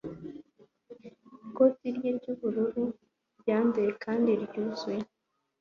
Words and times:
ikoti 1.47 1.87
rye 1.95 2.09
ry'ubururu 2.17 2.83
ryanduye 3.39 3.89
kandi 4.03 4.31
ryuzuye 4.43 5.01